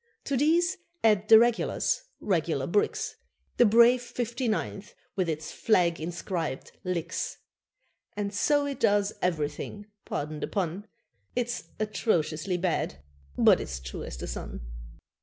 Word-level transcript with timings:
To 0.23 0.35
these 0.35 0.77
add 1.03 1.29
the 1.29 1.37
regulars 1.37 2.01
regular 2.19 2.65
bricks 2.65 3.17
The 3.57 3.67
brave 3.67 4.01
Fifty 4.01 4.47
ninth, 4.47 4.95
with 5.15 5.29
its 5.29 5.51
flag 5.51 6.01
inscribed 6.01 6.71
LIX. 6.83 7.37
(And 8.17 8.33
so 8.33 8.65
it 8.65 8.79
does 8.79 9.13
everything 9.21 9.85
pardon 10.05 10.39
the 10.39 10.47
pun, 10.47 10.87
Its 11.35 11.65
atrociously 11.79 12.57
bad, 12.57 13.03
but 13.37 13.59
it's 13.61 13.79
true 13.79 14.01
as 14.03 14.17
the 14.17 14.25
sun.) 14.25 14.61